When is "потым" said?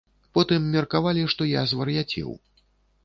0.37-0.61